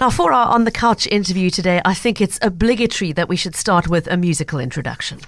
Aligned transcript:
Now, 0.00 0.08
for 0.08 0.32
our 0.32 0.46
On 0.46 0.64
the 0.64 0.70
Couch 0.70 1.06
interview 1.08 1.50
today, 1.50 1.82
I 1.84 1.92
think 1.92 2.22
it's 2.22 2.38
obligatory 2.40 3.12
that 3.12 3.28
we 3.28 3.36
should 3.36 3.54
start 3.54 3.86
with 3.86 4.06
a 4.06 4.16
musical 4.16 4.58
introduction. 4.58 5.18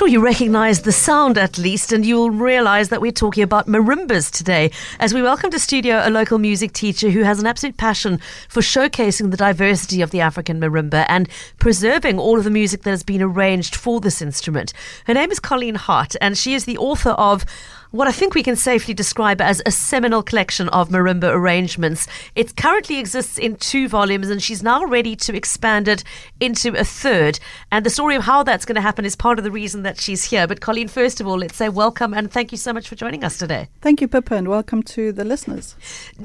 Sure 0.00 0.08
you 0.08 0.24
recognize 0.24 0.80
the 0.80 0.92
sound 0.92 1.36
at 1.36 1.58
least, 1.58 1.92
and 1.92 2.06
you'll 2.06 2.30
realize 2.30 2.88
that 2.88 3.02
we're 3.02 3.12
talking 3.12 3.44
about 3.44 3.66
marimbas 3.66 4.30
today 4.30 4.70
as 4.98 5.12
we 5.12 5.20
welcome 5.20 5.50
to 5.50 5.58
studio 5.58 6.00
a 6.02 6.08
local 6.08 6.38
music 6.38 6.72
teacher 6.72 7.10
who 7.10 7.22
has 7.22 7.38
an 7.38 7.44
absolute 7.44 7.76
passion 7.76 8.18
for 8.48 8.62
showcasing 8.62 9.30
the 9.30 9.36
diversity 9.36 10.00
of 10.00 10.10
the 10.10 10.22
African 10.22 10.58
marimba 10.58 11.04
and 11.06 11.28
preserving 11.58 12.18
all 12.18 12.38
of 12.38 12.44
the 12.44 12.50
music 12.50 12.80
that 12.80 12.88
has 12.88 13.02
been 13.02 13.20
arranged 13.20 13.76
for 13.76 14.00
this 14.00 14.22
instrument. 14.22 14.72
Her 15.04 15.12
name 15.12 15.30
is 15.30 15.38
Colleen 15.38 15.74
Hart, 15.74 16.16
and 16.22 16.38
she 16.38 16.54
is 16.54 16.64
the 16.64 16.78
author 16.78 17.10
of 17.10 17.44
what 17.90 18.06
I 18.06 18.12
think 18.12 18.34
we 18.34 18.42
can 18.44 18.54
safely 18.54 18.94
describe 18.94 19.40
as 19.40 19.60
a 19.66 19.72
seminal 19.72 20.22
collection 20.22 20.68
of 20.68 20.90
marimba 20.90 21.34
arrangements. 21.34 22.06
It 22.36 22.56
currently 22.56 23.00
exists 23.00 23.36
in 23.36 23.56
two 23.56 23.88
volumes, 23.88 24.30
and 24.30 24.40
she's 24.40 24.62
now 24.62 24.84
ready 24.84 25.16
to 25.16 25.34
expand 25.34 25.88
it 25.88 26.04
into 26.38 26.78
a 26.78 26.84
third. 26.84 27.40
And 27.72 27.84
the 27.84 27.90
story 27.90 28.14
of 28.14 28.22
how 28.22 28.44
that's 28.44 28.64
going 28.64 28.76
to 28.76 28.80
happen 28.80 29.04
is 29.04 29.16
part 29.16 29.38
of 29.38 29.44
the 29.44 29.50
reason 29.50 29.82
that 29.82 30.00
she's 30.00 30.22
here. 30.22 30.46
But, 30.46 30.60
Colleen, 30.60 30.86
first 30.86 31.20
of 31.20 31.26
all, 31.26 31.38
let's 31.38 31.56
say 31.56 31.68
welcome 31.68 32.14
and 32.14 32.30
thank 32.30 32.52
you 32.52 32.58
so 32.58 32.72
much 32.72 32.88
for 32.88 32.94
joining 32.94 33.24
us 33.24 33.38
today. 33.38 33.68
Thank 33.80 34.00
you, 34.00 34.06
Pippa, 34.06 34.36
and 34.36 34.46
welcome 34.46 34.84
to 34.84 35.10
the 35.10 35.24
listeners. 35.24 35.74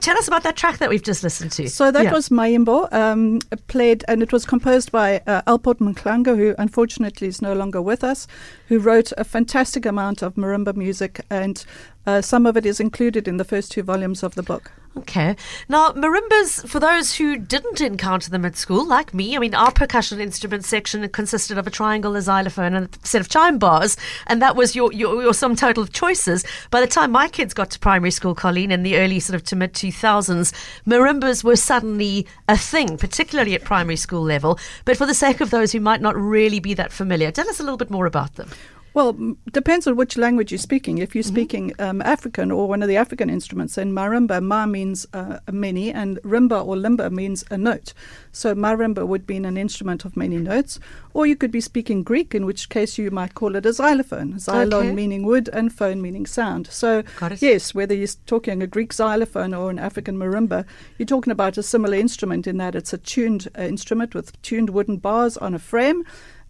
Tell 0.01 0.17
us 0.17 0.27
about 0.27 0.43
that 0.43 0.55
track 0.55 0.77
that 0.77 0.89
we've 0.89 1.03
just 1.03 1.23
listened 1.23 1.51
to. 1.53 1.67
So, 1.67 1.89
that 1.89 2.05
yeah. 2.05 2.13
was 2.13 2.29
Mayimbo, 2.29 2.93
um, 2.93 3.39
played, 3.67 4.05
and 4.07 4.21
it 4.21 4.31
was 4.31 4.45
composed 4.45 4.91
by 4.91 5.21
uh, 5.25 5.41
Alport 5.47 5.79
Mhlanga, 5.79 6.37
who 6.37 6.53
unfortunately 6.59 7.27
is 7.27 7.41
no 7.41 7.53
longer 7.53 7.81
with 7.81 8.03
us, 8.03 8.27
who 8.67 8.77
wrote 8.77 9.11
a 9.17 9.23
fantastic 9.23 9.85
amount 9.85 10.21
of 10.21 10.35
marimba 10.35 10.75
music 10.75 11.21
and 11.31 11.54
and 11.55 11.65
uh, 12.05 12.21
some 12.21 12.45
of 12.45 12.55
it 12.57 12.65
is 12.65 12.79
included 12.79 13.27
in 13.27 13.37
the 13.37 13.43
first 13.43 13.71
two 13.71 13.81
volumes 13.81 14.23
of 14.23 14.35
the 14.35 14.43
book. 14.43 14.71
Okay. 14.97 15.35
Now, 15.67 15.91
marimbas, 15.91 16.65
for 16.69 16.79
those 16.79 17.15
who 17.15 17.37
didn't 17.37 17.81
encounter 17.81 18.29
them 18.29 18.45
at 18.45 18.55
school, 18.55 18.87
like 18.87 19.13
me, 19.13 19.35
I 19.35 19.39
mean, 19.39 19.53
our 19.53 19.71
percussion 19.71 20.21
instrument 20.21 20.63
section 20.63 21.07
consisted 21.09 21.57
of 21.57 21.67
a 21.67 21.71
triangle, 21.71 22.15
a 22.15 22.21
xylophone, 22.21 22.75
and 22.75 22.85
a 22.85 23.05
set 23.05 23.19
of 23.19 23.27
chime 23.27 23.57
bars, 23.57 23.97
and 24.27 24.41
that 24.41 24.55
was 24.55 24.73
your, 24.73 24.93
your, 24.93 25.21
your 25.21 25.33
sum 25.33 25.57
total 25.57 25.83
of 25.83 25.91
choices. 25.91 26.45
By 26.71 26.79
the 26.79 26.87
time 26.87 27.11
my 27.11 27.27
kids 27.27 27.53
got 27.53 27.71
to 27.71 27.79
primary 27.79 28.11
school, 28.11 28.35
Colleen, 28.35 28.71
in 28.71 28.83
the 28.83 28.97
early 28.97 29.19
sort 29.19 29.35
of 29.35 29.43
to 29.45 29.57
mid 29.57 29.73
2000s, 29.73 30.53
marimbas 30.87 31.43
were 31.43 31.57
suddenly 31.57 32.25
a 32.47 32.57
thing, 32.57 32.97
particularly 32.97 33.53
at 33.53 33.65
primary 33.65 33.97
school 33.97 34.21
level. 34.21 34.57
But 34.85 34.95
for 34.95 35.05
the 35.05 35.13
sake 35.13 35.41
of 35.41 35.49
those 35.49 35.73
who 35.73 35.81
might 35.81 36.01
not 36.01 36.15
really 36.15 36.61
be 36.61 36.73
that 36.75 36.93
familiar, 36.93 37.31
tell 37.31 37.49
us 37.49 37.59
a 37.59 37.63
little 37.63 37.77
bit 37.77 37.91
more 37.91 38.05
about 38.05 38.35
them. 38.35 38.49
Well, 38.95 39.35
depends 39.51 39.87
on 39.87 39.97
which 39.97 40.15
language 40.15 40.53
you're 40.53 40.57
speaking. 40.57 40.99
If 40.99 41.15
you're 41.15 41.23
mm-hmm. 41.25 41.35
speaking 41.35 41.73
um, 41.79 42.01
African 42.03 42.49
or 42.49 42.69
one 42.69 42.81
of 42.81 42.87
the 42.87 42.95
African 42.95 43.29
instruments, 43.29 43.75
then 43.75 43.91
marimba, 43.91 44.41
ma 44.41 44.65
means 44.65 45.05
uh, 45.11 45.39
many, 45.51 45.91
and 45.91 46.17
rimba 46.23 46.65
or 46.65 46.77
limba 46.77 47.11
means 47.11 47.43
a 47.51 47.57
note. 47.57 47.93
So 48.31 48.55
marimba 48.55 49.05
would 49.05 49.27
be 49.27 49.35
an 49.35 49.57
instrument 49.57 50.05
of 50.05 50.15
many 50.15 50.37
notes. 50.37 50.79
Or 51.13 51.27
you 51.27 51.35
could 51.35 51.51
be 51.51 51.59
speaking 51.59 52.03
Greek, 52.03 52.33
in 52.33 52.45
which 52.45 52.69
case 52.69 52.97
you 52.97 53.11
might 53.11 53.35
call 53.35 53.57
it 53.57 53.65
a 53.65 53.73
xylophone. 53.73 54.35
Xylon 54.35 54.73
okay. 54.73 54.93
meaning 54.93 55.25
wood 55.25 55.49
and 55.51 55.73
phone 55.73 56.01
meaning 56.01 56.25
sound. 56.25 56.67
So, 56.67 57.03
yes, 57.39 57.75
whether 57.75 57.93
you're 57.93 58.07
talking 58.25 58.63
a 58.63 58.67
Greek 58.67 58.93
xylophone 58.93 59.53
or 59.53 59.69
an 59.69 59.77
African 59.77 60.17
marimba, 60.17 60.65
you're 60.97 61.05
talking 61.05 61.31
about 61.31 61.57
a 61.57 61.63
similar 61.63 61.97
instrument 61.97 62.47
in 62.47 62.55
that 62.59 62.75
it's 62.75 62.93
a 62.93 62.97
tuned 62.97 63.49
uh, 63.57 63.63
instrument 63.63 64.15
with 64.15 64.41
tuned 64.41 64.69
wooden 64.69 64.97
bars 64.97 65.35
on 65.35 65.53
a 65.53 65.59
frame 65.59 66.05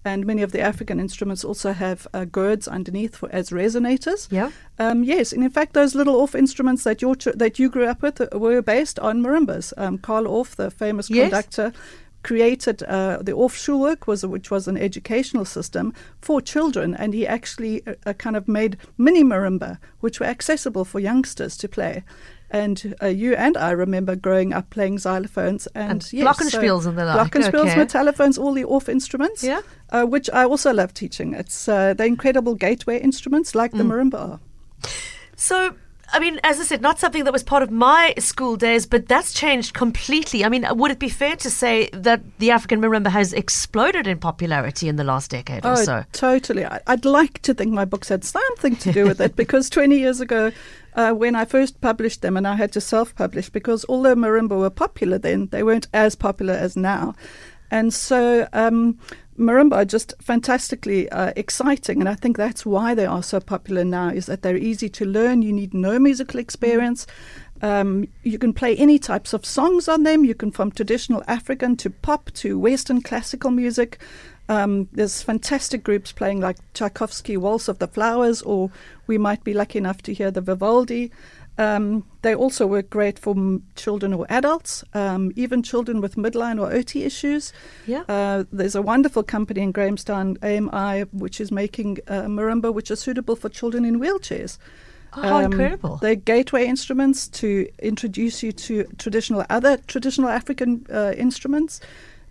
and 0.06 0.25
many 0.25 0.44
of 0.44 0.52
the 0.52 0.61
African 0.61 1.00
instruments 1.00 1.44
also 1.44 1.73
have 1.73 2.08
uh, 2.14 2.25
gourds 2.25 2.67
underneath 2.67 3.17
for, 3.17 3.30
as 3.31 3.50
resonators. 3.50 4.31
Yeah. 4.31 4.52
Um, 4.78 5.03
yes, 5.03 5.34
and 5.34 5.44
in 5.44 5.50
fact, 5.50 5.73
those 5.73 5.95
little 5.95 6.16
Orff 6.16 6.36
instruments 6.36 6.84
that 6.84 7.02
you 7.02 7.16
that 7.16 7.59
you 7.59 7.70
grew 7.70 7.88
up 7.88 8.02
with 8.02 8.22
uh, 8.22 8.28
were 8.38 8.61
based 8.61 9.00
on 9.00 9.22
marimbas. 9.22 9.73
Um, 9.78 9.98
Carl 9.98 10.26
Orff, 10.26 10.55
the 10.55 10.70
famous 10.70 11.10
yes. 11.10 11.23
conductor, 11.23 11.73
created 12.26 12.82
uh, 12.83 13.17
the 13.21 13.32
Orff 13.32 13.55
Schulwerk, 13.55 14.08
was 14.08 14.26
which 14.26 14.52
was 14.52 14.67
an 14.67 14.77
educational 14.77 15.45
system 15.45 15.93
for 16.22 16.42
children, 16.42 16.95
and 16.95 17.14
he 17.14 17.27
actually 17.27 17.86
uh, 17.87 17.93
uh, 18.05 18.14
kind 18.14 18.36
of 18.36 18.48
made 18.48 18.77
mini 18.98 19.23
marimba, 19.23 19.80
which 20.02 20.20
were 20.20 20.26
accessible 20.26 20.86
for 20.86 20.99
youngsters 20.99 21.58
to 21.58 21.67
play. 21.67 22.04
And 22.52 22.95
uh, 23.02 23.08
you 23.08 23.33
and 23.36 23.58
I 23.58 23.72
remember 23.72 24.16
growing 24.16 24.54
up 24.54 24.70
playing 24.70 24.98
xylophones 24.98 25.67
and, 25.73 25.92
and 25.92 26.14
yes, 26.14 26.26
glockenspiels 26.26 26.83
so 26.83 26.89
and 26.89 26.98
the 26.98 27.06
like. 27.06 27.32
Glockenspiels, 27.32 27.72
okay. 27.72 27.76
metallophones, 27.78 28.38
all 28.38 28.54
the 28.54 28.64
Orff 28.64 28.88
instruments. 28.88 29.44
Yeah. 29.44 29.61
Uh, 29.89 30.06
which 30.06 30.30
I 30.32 30.45
also 30.45 30.73
love 30.73 30.94
teaching. 30.94 31.34
It's 31.34 31.67
uh, 31.67 31.94
the 31.94 32.05
incredible 32.05 32.55
gateway 32.55 33.00
instruments 33.00 33.55
like 33.55 33.72
mm. 33.72 33.78
the 33.80 33.84
marimba 33.84 34.16
are. 34.16 34.39
So 35.36 35.76
I 36.14 36.20
mean, 36.20 36.39
as 36.43 36.60
I 36.60 36.64
said, 36.64 36.82
not 36.82 36.99
something 36.99 37.23
that 37.23 37.33
was 37.33 37.43
part 37.43 37.64
of 37.64 37.71
my 37.71 38.14
school 38.20 38.55
days, 38.55 38.86
but 38.86 39.08
that's 39.08 39.33
changed 39.33 39.73
completely. 39.73 40.45
I 40.45 40.49
mean, 40.49 40.66
would 40.70 40.92
it 40.92 40.99
be 40.99 41.10
fair 41.10 41.36
to 41.38 41.49
say 41.49 41.89
that 41.93 42.21
the 42.39 42.52
African 42.52 42.82
marimba 42.82 43.08
has 43.08 43.33
exploded 43.33 44.08
in 44.08 44.20
popularity 44.20 44.88
in 44.88 44.95
the 44.95 45.04
last 45.04 45.32
decade 45.32 45.66
oh, 45.66 45.73
or 45.73 45.76
so? 45.77 46.04
Totally. 46.14 46.66
I'd 46.66 47.05
like 47.05 47.42
to 47.43 47.54
think 47.54 47.71
my 47.71 47.86
books 47.86 48.10
had 48.10 48.23
something 48.23 48.76
to 48.77 48.92
do 48.92 49.05
with 49.05 49.20
it 49.20 49.36
because 49.36 49.70
20 49.70 49.98
years 49.98 50.21
ago, 50.21 50.52
uh, 50.95 51.11
when 51.11 51.36
I 51.36 51.45
first 51.45 51.82
published 51.82 52.22
them, 52.22 52.37
and 52.37 52.48
I 52.48 52.55
had 52.55 52.72
to 52.73 52.82
self 52.82 53.14
publish 53.16 53.49
because 53.49 53.86
although 53.89 54.16
marimba 54.16 54.58
were 54.58 54.70
popular 54.70 55.17
then, 55.17 55.48
they 55.48 55.64
weren't 55.64 55.87
as 55.93 56.16
popular 56.16 56.54
as 56.54 56.77
now. 56.77 57.16
And 57.72 57.93
so 57.93 58.48
um, 58.54 58.99
marimba 59.38 59.73
are 59.78 59.86
just 59.86 60.14
fantastically 60.22 61.10
uh, 61.10 61.34
exciting, 61.36 62.00
and 62.00 62.10
I 62.10 62.16
think 62.16 62.38
that's 62.38 62.66
why 62.66 62.96
they 62.96 63.06
are 63.06 63.23
so 63.23 63.40
popular 63.40 63.84
now. 63.84 64.10
Is 64.10 64.26
that 64.28 64.42
they're 64.42 64.58
easy 64.58 64.90
to 64.90 65.06
learn. 65.06 65.42
You 65.42 65.54
need 65.54 65.73
no 65.73 66.00
musical 66.00 66.40
experience. 66.40 67.06
Um, 67.62 68.08
you 68.23 68.38
can 68.38 68.54
play 68.54 68.76
any 68.76 69.00
types 69.00 69.34
of 69.34 69.46
songs 69.46 69.88
on 69.88 70.04
them. 70.04 70.26
You 70.26 70.36
can 70.36 70.52
from 70.52 70.72
traditional 70.72 71.23
African 71.28 71.76
to 71.78 71.90
pop 71.90 72.32
to 72.36 72.60
Western 72.60 73.02
classical 73.02 73.52
music. 73.52 74.00
Um, 74.48 74.88
there's 74.92 75.23
fantastic 75.23 75.84
groups 75.84 76.12
playing 76.12 76.40
like 76.40 76.58
Tchaikovsky 76.73 77.36
Waltz 77.36 77.67
of 77.67 77.80
the 77.80 77.88
Flowers, 77.88 78.42
or 78.42 78.72
we 79.08 79.17
might 79.17 79.44
be 79.44 79.54
lucky 79.54 79.80
enough 79.80 80.02
to 80.04 80.14
hear 80.14 80.32
the 80.32 80.42
Vivaldi. 80.42 81.12
Um, 81.58 82.04
they 82.21 82.36
also 82.36 82.67
work 82.67 82.89
great 82.89 83.17
for 83.17 83.32
m- 83.36 83.64
children 83.76 84.14
or 84.14 84.26
adults, 84.30 84.83
um, 84.93 85.32
even 85.36 85.64
children 85.64 86.02
with 86.02 86.16
midline 86.16 86.60
or 86.60 86.73
OT 86.73 87.04
issues. 87.04 87.54
Yeah. 87.88 88.04
Uh, 88.10 88.43
there's 88.52 88.76
a 88.76 88.82
wonderful 88.82 89.23
company 89.23 89.61
in 89.61 89.71
Grahamstown, 89.71 90.38
AMI, 90.43 91.04
which 91.14 91.39
is 91.39 91.52
making 91.52 91.99
uh, 92.08 92.23
marimba, 92.23 92.73
which 92.73 92.92
are 92.92 92.95
suitable 92.95 93.36
for 93.36 93.49
children 93.49 93.86
in 93.86 93.99
wheelchairs. 93.99 94.58
Oh, 95.17 95.38
um, 95.38 95.45
incredible! 95.45 95.98
They're 95.98 96.16
gateway 96.16 96.66
instruments 96.66 97.30
to 97.30 97.70
introduce 97.80 98.43
you 98.43 98.52
to 98.52 98.83
traditional 98.98 99.45
other 99.49 99.77
traditional 99.77 100.30
African 100.30 100.86
uh, 100.92 101.14
instruments. 101.16 101.80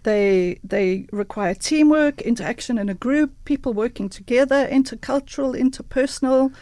They 0.03 0.59
they 0.63 1.07
require 1.11 1.55
teamwork, 1.55 2.21
interaction 2.21 2.77
in 2.77 2.91
a 2.91 2.95
group, 2.95 3.33
people 3.47 3.73
working 3.73 4.11
together, 4.11 4.69
intercultural, 4.71 5.59
interpersonal 5.59 6.53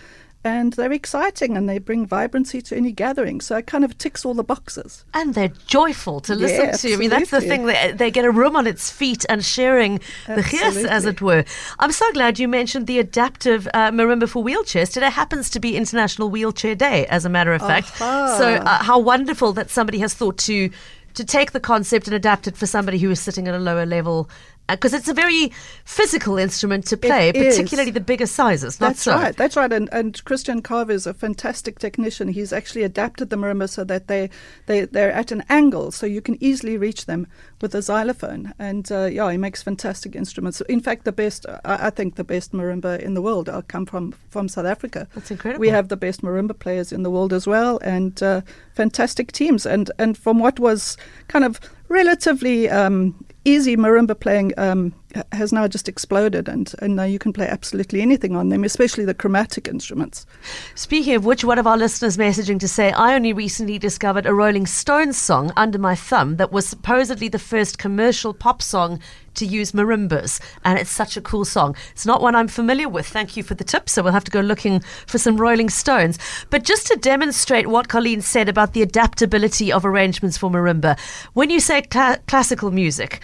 and 0.44 0.72
they're 0.72 0.92
exciting 0.92 1.56
and 1.56 1.68
they 1.68 1.78
bring 1.78 2.06
vibrancy 2.06 2.60
to 2.62 2.76
any 2.76 2.92
gathering. 2.92 3.40
So 3.40 3.56
it 3.56 3.66
kind 3.66 3.84
of 3.84 3.96
ticks 3.98 4.24
all 4.24 4.34
the 4.34 4.44
boxes. 4.44 5.04
And 5.14 5.34
they're 5.34 5.52
joyful 5.66 6.20
to 6.20 6.34
listen 6.34 6.66
yeah, 6.66 6.72
to. 6.72 6.94
I 6.94 6.96
mean, 6.96 7.10
that's 7.10 7.30
the 7.30 7.40
thing 7.40 7.66
that 7.66 7.98
they 7.98 8.10
get 8.10 8.24
a 8.24 8.30
room 8.30 8.56
on 8.56 8.66
its 8.66 8.90
feet 8.90 9.24
and 9.28 9.44
sharing 9.44 10.00
absolutely. 10.26 10.42
the 10.42 10.48
chias, 10.48 10.84
as 10.86 11.06
it 11.06 11.20
were. 11.20 11.44
I'm 11.78 11.92
so 11.92 12.10
glad 12.12 12.38
you 12.38 12.48
mentioned 12.48 12.86
the 12.86 12.98
adaptive 12.98 13.68
uh, 13.72 13.90
marimba 13.90 14.28
for 14.28 14.42
wheelchairs. 14.42 14.92
Today 14.92 15.10
happens 15.10 15.48
to 15.50 15.60
be 15.60 15.76
International 15.76 16.28
Wheelchair 16.28 16.74
Day, 16.74 17.06
as 17.06 17.24
a 17.24 17.28
matter 17.28 17.52
of 17.52 17.60
fact. 17.60 17.88
Uh-huh. 18.00 18.38
So 18.38 18.54
uh, 18.54 18.82
how 18.82 18.98
wonderful 18.98 19.52
that 19.54 19.70
somebody 19.70 19.98
has 19.98 20.14
thought 20.14 20.38
to 20.38 20.70
to 21.14 21.24
take 21.24 21.52
the 21.52 21.60
concept 21.60 22.06
and 22.06 22.14
adapt 22.14 22.46
it 22.46 22.56
for 22.56 22.66
somebody 22.66 22.98
who 22.98 23.10
is 23.10 23.20
sitting 23.20 23.46
at 23.48 23.54
a 23.54 23.58
lower 23.58 23.84
level 23.84 24.30
because 24.68 24.94
uh, 24.94 24.96
it's 24.96 25.08
a 25.08 25.14
very 25.14 25.52
physical 25.84 26.38
instrument 26.38 26.86
to 26.86 26.96
play, 26.96 27.28
it 27.28 27.34
particularly 27.34 27.90
is. 27.90 27.94
the 27.94 28.00
bigger 28.00 28.26
sizes. 28.26 28.76
That's 28.78 29.02
so. 29.02 29.14
right. 29.14 29.36
That's 29.36 29.56
right. 29.56 29.72
And, 29.72 29.88
and 29.92 30.22
Christian 30.24 30.62
Carver 30.62 30.92
is 30.92 31.06
a 31.06 31.14
fantastic 31.14 31.78
technician. 31.78 32.28
He's 32.28 32.52
actually 32.52 32.82
adapted 32.82 33.30
the 33.30 33.36
marimba 33.36 33.68
so 33.68 33.84
that 33.84 34.08
they 34.08 34.30
they 34.66 34.84
they're 34.84 35.12
at 35.12 35.32
an 35.32 35.44
angle, 35.48 35.90
so 35.90 36.06
you 36.06 36.20
can 36.20 36.42
easily 36.42 36.76
reach 36.76 37.06
them 37.06 37.26
with 37.60 37.74
a 37.74 37.82
xylophone. 37.82 38.54
And 38.58 38.90
uh, 38.90 39.04
yeah, 39.06 39.30
he 39.30 39.36
makes 39.36 39.62
fantastic 39.62 40.14
instruments. 40.14 40.60
In 40.62 40.80
fact, 40.80 41.04
the 41.04 41.12
best 41.12 41.46
I, 41.64 41.86
I 41.86 41.90
think 41.90 42.14
the 42.14 42.24
best 42.24 42.52
marimba 42.52 43.00
in 43.00 43.14
the 43.14 43.22
world 43.22 43.48
are 43.48 43.62
come 43.62 43.86
from 43.86 44.14
from 44.30 44.48
South 44.48 44.66
Africa. 44.66 45.08
That's 45.14 45.30
incredible. 45.30 45.60
We 45.60 45.68
have 45.68 45.88
the 45.88 45.96
best 45.96 46.22
marimba 46.22 46.58
players 46.58 46.92
in 46.92 47.02
the 47.02 47.10
world 47.10 47.32
as 47.32 47.46
well, 47.46 47.78
and 47.82 48.22
uh, 48.22 48.42
fantastic 48.74 49.32
teams. 49.32 49.66
And 49.66 49.90
and 49.98 50.16
from 50.16 50.38
what 50.38 50.58
was 50.58 50.96
kind 51.28 51.44
of 51.44 51.60
relatively 51.88 52.70
um, 52.70 53.24
easy 53.44 53.76
marimba 53.76 54.18
playing 54.18 54.52
um, 54.58 54.94
has 55.32 55.52
now 55.52 55.68
just 55.68 55.88
exploded, 55.88 56.48
and, 56.48 56.72
and 56.80 56.96
now 56.96 57.04
you 57.04 57.18
can 57.18 57.32
play 57.32 57.46
absolutely 57.46 58.00
anything 58.02 58.36
on 58.36 58.48
them, 58.48 58.64
especially 58.64 59.04
the 59.04 59.14
chromatic 59.14 59.68
instruments. 59.68 60.26
Speaking 60.74 61.14
of 61.14 61.24
which, 61.24 61.44
one 61.44 61.58
of 61.58 61.66
our 61.66 61.76
listeners 61.76 62.16
messaging 62.16 62.58
to 62.60 62.68
say, 62.68 62.92
I 62.92 63.14
only 63.14 63.32
recently 63.32 63.78
discovered 63.78 64.26
a 64.26 64.34
Rolling 64.34 64.66
Stones 64.66 65.18
song 65.18 65.52
under 65.56 65.78
my 65.78 65.94
thumb 65.94 66.36
that 66.36 66.52
was 66.52 66.66
supposedly 66.66 67.28
the 67.28 67.38
first 67.38 67.78
commercial 67.78 68.34
pop 68.34 68.62
song 68.62 69.00
to 69.34 69.46
use 69.46 69.72
marimbas, 69.72 70.40
and 70.64 70.78
it's 70.78 70.90
such 70.90 71.16
a 71.16 71.20
cool 71.20 71.44
song. 71.44 71.74
It's 71.92 72.06
not 72.06 72.20
one 72.20 72.34
I'm 72.34 72.48
familiar 72.48 72.88
with. 72.88 73.06
Thank 73.06 73.36
you 73.36 73.42
for 73.42 73.54
the 73.54 73.64
tip. 73.64 73.88
So 73.88 74.02
we'll 74.02 74.12
have 74.12 74.24
to 74.24 74.30
go 74.30 74.40
looking 74.40 74.80
for 75.06 75.18
some 75.18 75.36
Rolling 75.36 75.70
Stones. 75.70 76.18
But 76.50 76.64
just 76.64 76.86
to 76.88 76.96
demonstrate 76.96 77.66
what 77.66 77.88
Colleen 77.88 78.20
said 78.20 78.48
about 78.48 78.74
the 78.74 78.82
adaptability 78.82 79.72
of 79.72 79.86
arrangements 79.86 80.36
for 80.36 80.50
marimba, 80.50 80.98
when 81.32 81.50
you 81.50 81.60
say 81.60 81.82
cl- 81.90 82.18
classical 82.26 82.70
music, 82.70 83.20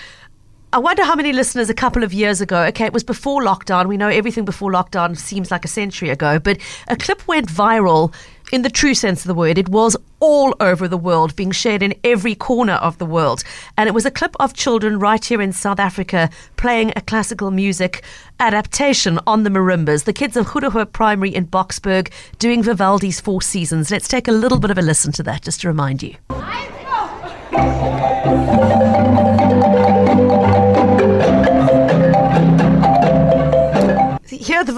I 0.70 0.78
wonder 0.78 1.02
how 1.02 1.14
many 1.14 1.32
listeners 1.32 1.70
a 1.70 1.74
couple 1.74 2.04
of 2.04 2.12
years 2.12 2.42
ago, 2.42 2.64
okay, 2.64 2.84
it 2.84 2.92
was 2.92 3.02
before 3.02 3.42
lockdown. 3.42 3.86
We 3.86 3.96
know 3.96 4.08
everything 4.08 4.44
before 4.44 4.70
lockdown 4.70 5.16
seems 5.16 5.50
like 5.50 5.64
a 5.64 5.68
century 5.68 6.10
ago, 6.10 6.38
but 6.38 6.58
a 6.88 6.96
clip 6.96 7.26
went 7.26 7.48
viral 7.48 8.12
in 8.52 8.60
the 8.60 8.68
true 8.68 8.92
sense 8.92 9.22
of 9.22 9.28
the 9.28 9.34
word. 9.34 9.56
It 9.56 9.70
was 9.70 9.96
all 10.20 10.54
over 10.60 10.86
the 10.86 10.98
world, 10.98 11.34
being 11.36 11.52
shared 11.52 11.82
in 11.82 11.94
every 12.04 12.34
corner 12.34 12.74
of 12.74 12.98
the 12.98 13.06
world. 13.06 13.44
And 13.78 13.88
it 13.88 13.94
was 13.94 14.04
a 14.04 14.10
clip 14.10 14.36
of 14.40 14.52
children 14.52 14.98
right 14.98 15.24
here 15.24 15.40
in 15.40 15.52
South 15.52 15.80
Africa 15.80 16.28
playing 16.56 16.92
a 16.96 17.00
classical 17.00 17.50
music 17.50 18.02
adaptation 18.38 19.18
on 19.26 19.44
the 19.44 19.50
marimbas. 19.50 20.04
The 20.04 20.12
kids 20.12 20.36
of 20.36 20.48
Goedehoop 20.48 20.92
Primary 20.92 21.34
in 21.34 21.46
Boksburg 21.46 22.12
doing 22.38 22.62
Vivaldi's 22.62 23.20
Four 23.20 23.40
Seasons. 23.40 23.90
Let's 23.90 24.06
take 24.06 24.28
a 24.28 24.32
little 24.32 24.58
bit 24.58 24.70
of 24.70 24.76
a 24.76 24.82
listen 24.82 25.12
to 25.12 25.22
that 25.22 25.44
just 25.44 25.62
to 25.62 25.68
remind 25.68 26.02
you. 26.02 26.16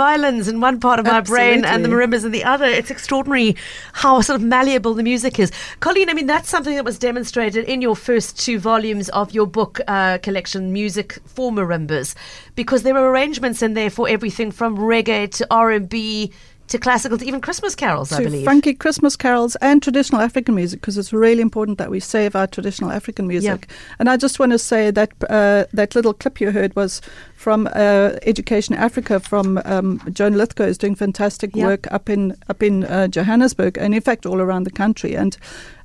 Violins 0.00 0.48
in 0.48 0.62
one 0.62 0.80
part 0.80 0.98
of 0.98 1.04
my 1.04 1.18
Absolutely. 1.18 1.60
brain 1.60 1.64
and 1.66 1.84
the 1.84 1.88
marimbas 1.90 2.24
in 2.24 2.32
the 2.32 2.42
other. 2.42 2.64
It's 2.64 2.90
extraordinary 2.90 3.54
how 3.92 4.22
sort 4.22 4.40
of 4.40 4.46
malleable 4.46 4.94
the 4.94 5.02
music 5.02 5.38
is. 5.38 5.52
Colleen, 5.80 6.08
I 6.08 6.14
mean, 6.14 6.26
that's 6.26 6.48
something 6.48 6.74
that 6.76 6.86
was 6.86 6.98
demonstrated 6.98 7.66
in 7.66 7.82
your 7.82 7.94
first 7.94 8.40
two 8.40 8.58
volumes 8.58 9.10
of 9.10 9.32
your 9.32 9.46
book 9.46 9.78
uh, 9.86 10.16
collection, 10.22 10.72
Music 10.72 11.18
for 11.26 11.52
Marimbas, 11.52 12.14
because 12.54 12.82
there 12.82 12.96
are 12.96 13.10
arrangements 13.10 13.60
in 13.60 13.74
there 13.74 13.90
for 13.90 14.08
everything 14.08 14.50
from 14.50 14.78
reggae 14.78 15.30
to 15.32 15.46
R&B 15.50 16.32
to 16.70 16.78
classical 16.78 17.18
to 17.18 17.24
even 17.24 17.40
Christmas 17.40 17.74
carols, 17.74 18.10
to 18.10 18.16
I 18.16 18.24
believe. 18.24 18.44
Funky 18.44 18.74
Christmas 18.74 19.16
carols 19.16 19.56
and 19.56 19.82
traditional 19.82 20.20
African 20.20 20.54
music 20.54 20.80
because 20.80 20.96
it's 20.96 21.12
really 21.12 21.42
important 21.42 21.78
that 21.78 21.90
we 21.90 21.98
save 21.98 22.36
our 22.36 22.46
traditional 22.46 22.92
African 22.92 23.26
music. 23.26 23.66
Yeah. 23.68 23.76
And 23.98 24.08
I 24.08 24.16
just 24.16 24.38
want 24.38 24.52
to 24.52 24.58
say 24.58 24.92
that 24.92 25.12
uh, 25.28 25.64
that 25.72 25.96
little 25.96 26.14
clip 26.14 26.40
you 26.40 26.52
heard 26.52 26.74
was 26.76 27.00
from 27.34 27.68
uh, 27.74 28.18
Education 28.22 28.76
Africa 28.76 29.18
from 29.18 29.60
um, 29.64 30.00
Joan 30.12 30.34
Lithgow 30.34 30.64
is 30.64 30.78
doing 30.78 30.94
fantastic 30.94 31.56
yeah. 31.56 31.66
work 31.66 31.92
up 31.92 32.08
in 32.08 32.36
up 32.48 32.62
in 32.62 32.84
uh, 32.84 33.08
Johannesburg 33.08 33.76
and 33.76 33.92
in 33.92 34.00
fact 34.00 34.24
all 34.24 34.40
around 34.40 34.64
the 34.64 34.72
country 34.72 35.14
and. 35.14 35.36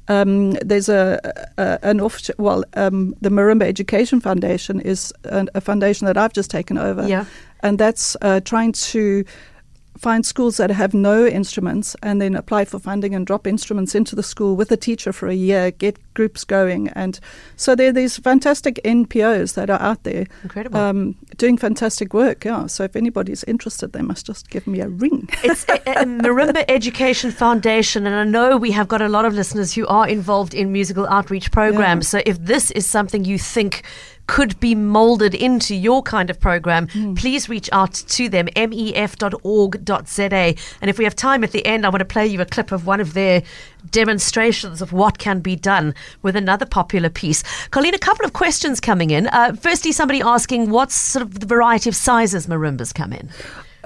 Um, 0.07 0.51
there's 0.61 0.87
a, 0.87 1.19
a, 1.57 1.79
an 1.81 1.99
off 1.99 2.29
well 2.37 2.63
um, 2.75 3.15
the 3.21 3.29
Marimba 3.29 3.63
Education 3.63 4.21
Foundation 4.21 4.79
is 4.79 5.11
a, 5.23 5.47
a, 5.55 5.61
foundation 5.61 6.05
that 6.05 6.15
I've 6.15 6.31
just 6.31 6.51
taken 6.51 6.77
over, 6.77 7.07
yeah. 7.07 7.25
and 7.61 7.79
that's 7.79 8.15
uh, 8.21 8.39
trying 8.41 8.73
to 8.93 9.25
find 9.97 10.25
schools 10.25 10.57
that 10.57 10.71
have 10.71 10.93
no 10.93 11.25
instruments 11.25 11.95
and 12.03 12.21
then 12.21 12.35
apply 12.35 12.65
for 12.65 12.79
funding 12.79 13.15
and 13.15 13.25
drop 13.25 13.47
instruments 13.47 13.95
into 13.95 14.15
the 14.15 14.23
school 14.23 14.55
with 14.55 14.71
a 14.71 14.77
teacher 14.77 15.13
for 15.13 15.27
a 15.27 15.33
year, 15.33 15.71
get 15.71 15.97
groups 16.13 16.43
going. 16.43 16.89
And 16.89 17.19
so 17.55 17.75
there 17.75 17.89
are 17.89 17.93
these 17.93 18.17
fantastic 18.17 18.79
NPOs 18.83 19.53
that 19.55 19.69
are 19.69 19.81
out 19.81 20.03
there. 20.03 20.25
Incredible. 20.43 20.79
Um, 20.79 21.15
doing 21.37 21.57
fantastic 21.57 22.13
work, 22.13 22.45
yeah. 22.45 22.67
So 22.67 22.83
if 22.83 22.95
anybody's 22.95 23.43
interested, 23.45 23.93
they 23.93 24.01
must 24.01 24.25
just 24.25 24.49
give 24.49 24.67
me 24.67 24.81
a 24.81 24.89
ring. 24.89 25.29
it's 25.43 25.65
a, 25.69 25.75
a 26.01 26.05
Marimba 26.05 26.65
Education 26.67 27.31
Foundation, 27.31 28.05
and 28.05 28.15
I 28.15 28.23
know 28.23 28.57
we 28.57 28.71
have 28.71 28.87
got 28.87 29.01
a 29.01 29.09
lot 29.09 29.25
of 29.25 29.33
listeners 29.33 29.73
who 29.73 29.87
are 29.87 30.07
involved 30.07 30.53
in 30.53 30.71
musical 30.71 31.07
outreach 31.07 31.51
programs. 31.51 32.05
Yeah. 32.07 32.19
So 32.19 32.23
if 32.25 32.39
this 32.39 32.71
is 32.71 32.85
something 32.85 33.23
you 33.25 33.37
think 33.37 33.83
could 34.27 34.59
be 34.59 34.75
molded 34.75 35.33
into 35.35 35.75
your 35.75 36.01
kind 36.01 36.29
of 36.29 36.39
program, 36.39 36.87
mm. 36.87 37.17
please 37.17 37.47
reach 37.49 37.69
out 37.71 37.93
to 37.93 38.29
them, 38.29 38.47
mef.org.za. 38.55 40.25
And 40.81 40.89
if 40.89 40.97
we 40.97 41.03
have 41.03 41.15
time 41.15 41.43
at 41.43 41.51
the 41.51 41.65
end, 41.65 41.85
I 41.85 41.89
want 41.89 41.99
to 41.99 42.05
play 42.05 42.27
you 42.27 42.41
a 42.41 42.45
clip 42.45 42.71
of 42.71 42.85
one 42.87 42.99
of 42.99 43.13
their 43.13 43.43
demonstrations 43.91 44.81
of 44.81 44.91
what 44.91 45.17
can 45.17 45.39
be 45.39 45.55
done 45.55 45.93
with 46.21 46.35
another 46.35 46.65
popular 46.65 47.09
piece. 47.09 47.43
Colleen, 47.69 47.93
a 47.93 47.99
couple 47.99 48.25
of 48.25 48.33
questions 48.33 48.79
coming 48.79 49.11
in. 49.11 49.27
Uh, 49.27 49.53
firstly, 49.53 49.91
somebody 49.91 50.21
asking 50.21 50.69
what 50.69 50.91
sort 50.91 51.21
of 51.23 51.39
the 51.39 51.45
variety 51.45 51.89
of 51.89 51.95
sizes 51.95 52.47
marimbas 52.47 52.93
come 52.93 53.13
in? 53.13 53.29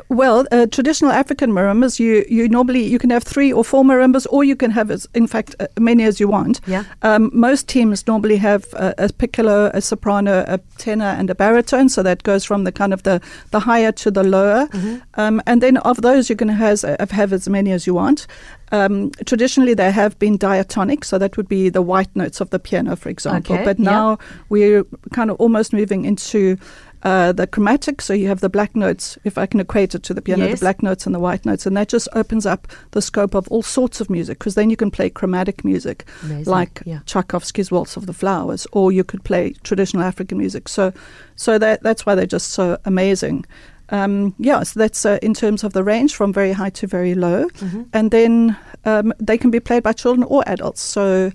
Well, 0.09 0.47
uh, 0.51 0.65
traditional 0.65 1.11
African 1.11 1.51
marimbas, 1.51 1.99
you, 1.99 2.25
you 2.27 2.49
normally 2.49 2.83
you 2.83 2.97
can 2.97 3.11
have 3.11 3.23
three 3.23 3.53
or 3.53 3.63
four 3.63 3.83
marimbas, 3.83 4.25
or 4.31 4.43
you 4.43 4.55
can 4.55 4.71
have, 4.71 4.89
as, 4.89 5.07
in 5.13 5.27
fact, 5.27 5.55
uh, 5.59 5.67
many 5.79 6.03
as 6.03 6.19
you 6.19 6.27
want. 6.27 6.61
Yeah. 6.65 6.83
Um, 7.03 7.29
most 7.31 7.67
teams 7.67 8.07
normally 8.07 8.37
have 8.37 8.65
a, 8.73 8.95
a, 8.97 9.13
piccolo, 9.13 9.69
a 9.71 9.81
soprano, 9.81 10.43
a 10.47 10.57
tenor, 10.79 11.05
and 11.05 11.29
a 11.29 11.35
baritone. 11.35 11.89
So 11.89 12.01
that 12.01 12.23
goes 12.23 12.43
from 12.43 12.63
the 12.63 12.71
kind 12.71 12.91
of 12.91 13.03
the, 13.03 13.21
the 13.51 13.59
higher 13.59 13.91
to 13.91 14.09
the 14.09 14.23
lower. 14.23 14.65
Mm-hmm. 14.67 14.97
Um, 15.13 15.43
and 15.45 15.61
then 15.61 15.77
of 15.77 16.01
those, 16.01 16.27
you 16.27 16.35
can 16.35 16.49
have, 16.49 16.81
have 16.81 17.31
as 17.31 17.47
many 17.47 17.71
as 17.71 17.85
you 17.85 17.93
want. 17.93 18.25
Um, 18.71 19.11
traditionally, 19.25 19.73
they 19.73 19.91
have 19.91 20.17
been 20.19 20.37
diatonic, 20.37 21.03
so 21.03 21.17
that 21.17 21.37
would 21.37 21.47
be 21.47 21.69
the 21.69 21.81
white 21.81 22.15
notes 22.15 22.41
of 22.41 22.49
the 22.49 22.59
piano, 22.59 22.95
for 22.95 23.09
example. 23.09 23.55
Okay, 23.55 23.65
but 23.65 23.79
now 23.79 24.11
yeah. 24.11 24.37
we're 24.49 24.83
kind 25.13 25.29
of 25.29 25.37
almost 25.37 25.73
moving 25.73 26.05
into 26.05 26.57
uh, 27.03 27.31
the 27.31 27.47
chromatic, 27.47 28.01
so 28.01 28.13
you 28.13 28.27
have 28.27 28.41
the 28.41 28.49
black 28.49 28.75
notes, 28.75 29.17
if 29.23 29.37
I 29.37 29.45
can 29.45 29.59
equate 29.59 29.95
it 29.95 30.03
to 30.03 30.13
the 30.13 30.21
piano, 30.21 30.45
yes. 30.45 30.59
the 30.59 30.63
black 30.63 30.83
notes 30.83 31.05
and 31.05 31.15
the 31.15 31.19
white 31.19 31.45
notes, 31.45 31.65
and 31.65 31.75
that 31.77 31.87
just 31.87 32.09
opens 32.13 32.45
up 32.45 32.67
the 32.91 33.01
scope 33.01 33.35
of 33.35 33.47
all 33.47 33.63
sorts 33.63 34.01
of 34.01 34.09
music 34.09 34.39
because 34.39 34.55
then 34.55 34.69
you 34.69 34.75
can 34.75 34.91
play 34.91 35.09
chromatic 35.09 35.63
music 35.63 36.05
Amazing. 36.23 36.51
like 36.51 36.81
yeah. 36.85 36.99
Tchaikovsky's 37.05 37.71
Waltz 37.71 37.95
of 37.95 38.05
the 38.05 38.13
Flowers, 38.13 38.67
or 38.73 38.91
you 38.91 39.03
could 39.03 39.23
play 39.23 39.53
traditional 39.63 40.03
African 40.03 40.37
music. 40.37 40.67
So, 40.67 40.91
so 41.35 41.57
that 41.57 41.83
that's 41.83 42.05
why 42.05 42.15
they're 42.15 42.25
just 42.25 42.51
so 42.51 42.77
amazing. 42.85 43.45
Um, 43.91 44.35
yeah, 44.37 44.61
so 44.63 44.79
that's 44.79 45.05
uh, 45.05 45.19
in 45.21 45.33
terms 45.33 45.63
of 45.63 45.73
the 45.73 45.83
range 45.83 46.15
from 46.15 46.33
very 46.33 46.51
high 46.51 46.69
to 46.71 46.87
very 46.87 47.15
low, 47.15 47.45
mm-hmm. 47.45 47.83
and 47.93 48.11
then 48.11 48.57
um, 48.85 49.13
they 49.19 49.37
can 49.37 49.51
be 49.51 49.59
played 49.59 49.83
by 49.83 49.93
children 49.93 50.23
or 50.23 50.43
adults. 50.47 50.81
So 50.81 51.31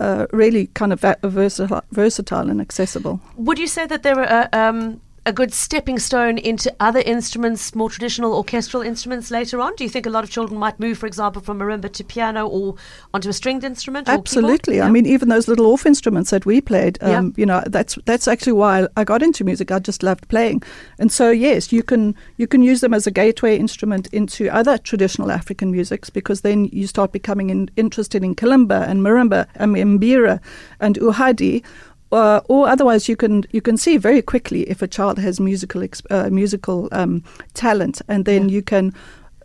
uh, 0.00 0.26
really 0.32 0.68
kind 0.68 0.92
of 0.92 1.00
versatile, 1.22 1.82
versatile 1.90 2.50
and 2.50 2.60
accessible. 2.60 3.20
Would 3.36 3.58
you 3.58 3.66
say 3.66 3.86
that 3.86 4.02
there 4.02 4.20
are 4.20 4.48
um, 4.52 5.00
a 5.26 5.32
good 5.32 5.52
stepping 5.52 5.98
stone 5.98 6.38
into 6.38 6.74
other 6.78 7.00
instruments, 7.00 7.74
more 7.74 7.90
traditional 7.90 8.32
orchestral 8.32 8.80
instruments 8.82 9.32
later 9.32 9.60
on? 9.60 9.74
Do 9.74 9.82
you 9.82 9.90
think 9.90 10.06
a 10.06 10.10
lot 10.10 10.22
of 10.22 10.30
children 10.30 10.58
might 10.58 10.78
move, 10.78 10.98
for 10.98 11.06
example, 11.06 11.42
from 11.42 11.58
marimba 11.58 11.92
to 11.92 12.04
piano 12.04 12.46
or 12.46 12.76
onto 13.12 13.28
a 13.28 13.32
stringed 13.32 13.64
instrument? 13.64 14.08
Absolutely. 14.08 14.80
I 14.80 14.88
mean, 14.88 15.04
even 15.04 15.28
those 15.28 15.48
little 15.48 15.66
Orff 15.66 15.84
instruments 15.84 16.30
that 16.30 16.46
we 16.46 16.60
played, 16.60 16.98
um, 17.02 17.10
yeah. 17.10 17.40
you 17.40 17.44
know, 17.44 17.62
that's 17.66 17.98
that's 18.04 18.28
actually 18.28 18.52
why 18.52 18.86
I 18.96 19.02
got 19.02 19.20
into 19.20 19.42
music. 19.42 19.72
I 19.72 19.80
just 19.80 20.04
loved 20.04 20.28
playing, 20.28 20.62
and 21.00 21.10
so 21.10 21.30
yes, 21.30 21.72
you 21.72 21.82
can 21.82 22.14
you 22.36 22.46
can 22.46 22.62
use 22.62 22.80
them 22.80 22.94
as 22.94 23.06
a 23.06 23.10
gateway 23.10 23.58
instrument 23.58 24.06
into 24.12 24.48
other 24.48 24.78
traditional 24.78 25.32
African 25.32 25.72
musics 25.72 26.08
because 26.08 26.42
then 26.42 26.66
you 26.66 26.86
start 26.86 27.10
becoming 27.10 27.50
in, 27.50 27.68
interested 27.76 28.22
in 28.22 28.36
kalimba 28.36 28.88
and 28.88 29.00
marimba 29.00 29.48
and 29.56 29.74
mbira 29.74 30.40
and 30.78 30.96
uhadi 30.98 31.64
uh, 32.12 32.40
or 32.48 32.68
otherwise 32.68 33.08
you 33.08 33.16
can 33.16 33.44
you 33.50 33.60
can 33.60 33.76
see 33.76 33.96
very 33.96 34.22
quickly 34.22 34.62
if 34.62 34.82
a 34.82 34.88
child 34.88 35.18
has 35.18 35.40
musical 35.40 35.84
uh, 36.10 36.30
musical 36.30 36.88
um, 36.92 37.22
talent, 37.54 38.02
and 38.08 38.24
then 38.24 38.48
yeah. 38.48 38.54
you 38.54 38.62
can. 38.62 38.92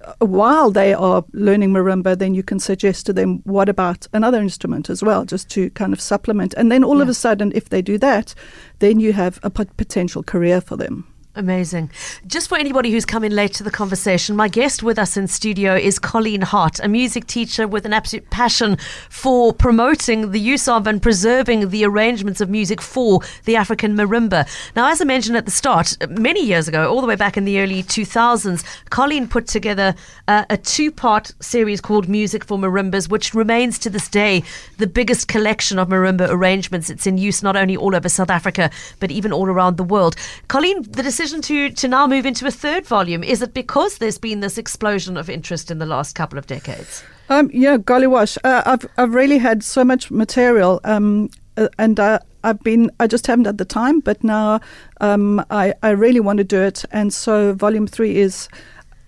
Uh, 0.04 0.26
while 0.26 0.72
they 0.72 0.96
are 0.96 1.24
learning 1.32 1.70
marimba, 1.70 2.18
then 2.18 2.34
you 2.34 2.42
can 2.42 2.60
suggest 2.60 3.06
to 3.06 3.14
them 3.14 3.40
what 3.44 3.70
about 3.70 4.08
another 4.14 4.42
instrument 4.42 4.90
as 4.90 5.04
well, 5.04 5.26
just 5.26 5.48
to 5.48 5.70
kind 5.72 5.94
of 5.94 6.02
supplement. 6.02 6.56
And 6.56 6.72
then 6.72 6.84
all 6.84 6.98
yeah. 6.98 7.04
of 7.04 7.10
a 7.10 7.14
sudden, 7.14 7.52
if 7.54 7.70
they 7.70 7.84
do 7.84 8.00
that, 8.00 8.34
then 8.80 9.00
you 9.00 9.14
have 9.14 9.40
a 9.44 9.52
potential 9.52 10.24
career 10.24 10.60
for 10.60 10.76
them. 10.76 11.11
Amazing. 11.34 11.90
Just 12.28 12.50
for 12.50 12.58
anybody 12.58 12.92
who's 12.92 13.06
come 13.06 13.24
in 13.24 13.34
late 13.34 13.54
to 13.54 13.64
the 13.64 13.72
conversation, 13.72 14.36
my 14.36 14.50
guest 14.50 14.84
with 14.84 15.00
us 15.00 15.16
in 15.16 15.28
studio 15.28 15.78
is 15.78 15.98
Colleen 15.98 16.42
Hart, 16.42 16.82
a 16.82 16.90
music 16.90 17.26
teacher 17.26 17.70
with 17.70 17.86
an 17.86 17.94
absolute 17.94 18.30
passion 18.32 18.78
for 19.10 19.54
promoting 19.54 20.32
the 20.32 20.42
use 20.42 20.68
of 20.68 20.88
and 20.88 21.02
preserving 21.02 21.70
the 21.70 21.86
arrangements 21.86 22.42
of 22.42 22.50
music 22.50 22.82
for 22.82 23.22
the 23.46 23.56
African 23.56 23.96
marimba. 23.96 24.46
Now, 24.76 24.92
as 24.92 25.00
I 25.00 25.06
mentioned 25.06 25.38
at 25.38 25.46
the 25.46 25.52
start, 25.52 25.96
many 26.10 26.46
years 26.46 26.68
ago, 26.68 26.92
all 26.92 27.00
the 27.00 27.08
way 27.08 27.16
back 27.16 27.38
in 27.38 27.46
the 27.46 27.62
early 27.62 27.82
2000s, 27.82 28.66
Colleen 28.90 29.26
put 29.26 29.48
together 29.48 29.96
uh, 30.28 30.44
a 30.50 30.58
two 30.58 30.92
part 30.92 31.32
series 31.40 31.80
called 31.80 32.10
Music 32.10 32.44
for 32.44 32.58
Marimbas, 32.58 33.10
which 33.10 33.34
remains 33.34 33.80
to 33.80 33.90
this 33.90 34.10
day 34.10 34.44
the 34.80 34.88
biggest 34.88 35.30
collection 35.30 35.80
of 35.80 35.88
marimba 35.88 36.28
arrangements. 36.30 36.90
It's 36.90 37.08
in 37.08 37.18
use 37.18 37.42
not 37.42 37.56
only 37.56 37.78
all 37.78 37.96
over 37.96 38.10
South 38.10 38.30
Africa, 38.30 38.70
but 39.00 39.12
even 39.12 39.32
all 39.32 39.48
around 39.48 39.78
the 39.78 39.84
world. 39.86 40.18
Colleen, 40.50 40.82
the 40.82 41.04
decision 41.22 41.42
to, 41.42 41.70
to 41.70 41.88
now 41.88 42.08
move 42.08 42.26
into 42.26 42.48
a 42.48 42.52
third 42.52 42.86
volume? 42.86 43.24
Is 43.24 43.42
it 43.44 43.54
because 43.54 44.00
there's 44.00 44.18
been 44.18 44.40
this 44.40 44.58
explosion 44.58 45.18
of 45.18 45.30
interest 45.30 45.70
in 45.70 45.78
the 45.78 45.86
last 45.86 46.16
couple 46.16 46.40
of 46.40 46.48
decades? 46.48 47.04
Um, 47.30 47.50
yeah, 47.54 47.78
golly 47.78 48.08
wash. 48.08 48.38
Uh, 48.44 48.64
I've, 48.66 48.88
I've 48.98 49.14
really 49.14 49.38
had 49.38 49.64
so 49.64 49.84
much 49.86 50.10
material. 50.10 50.82
Um, 50.84 51.30
uh, 51.58 51.68
and 51.78 52.00
uh, 52.00 52.18
I've 52.44 52.60
been 52.62 52.90
I 53.00 53.06
just 53.06 53.28
haven't 53.28 53.46
had 53.46 53.60
the 53.60 53.66
time, 53.66 54.00
but 54.00 54.24
now 54.24 54.62
um, 55.00 55.44
I 55.52 55.74
I 55.84 55.90
really 55.90 56.22
want 56.22 56.38
to 56.38 56.44
do 56.46 56.62
it, 56.62 56.86
and 56.92 57.14
so 57.14 57.54
volume 57.54 57.88
three 57.88 58.18
is 58.18 58.48